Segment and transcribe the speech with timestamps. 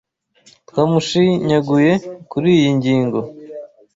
[0.67, 1.93] Twamushinyaguye
[2.31, 3.19] kuriyi ngingo.